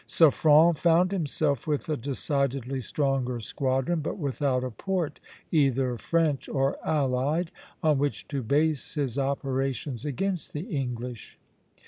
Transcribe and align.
Suffren 0.07 0.75
found 0.75 1.11
himself 1.11 1.67
with 1.67 1.87
a 1.87 1.95
decidedly 1.95 2.81
stronger 2.81 3.39
squadron, 3.39 3.99
but 3.99 4.17
without 4.17 4.63
a 4.63 4.71
port, 4.71 5.19
either 5.51 5.95
French 5.99 6.49
or 6.49 6.75
allied, 6.83 7.51
on 7.83 7.99
which 7.99 8.27
to 8.29 8.41
base 8.41 8.95
his 8.95 9.19
operations 9.19 10.03
against 10.03 10.53
the 10.53 10.61
English. 10.75 11.37